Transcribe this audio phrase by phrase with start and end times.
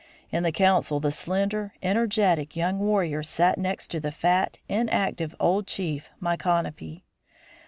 [0.31, 5.67] In the council the slender, energetic, young warrior sat next to the fat, inactive old
[5.67, 7.03] chief, Micanopy.